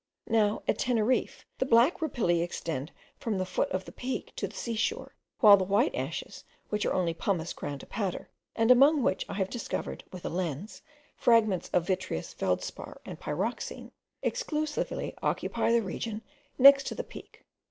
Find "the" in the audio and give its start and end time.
1.59-1.65, 3.37-3.45, 3.85-3.91, 4.47-4.55, 5.57-5.63, 15.71-15.83, 16.95-17.03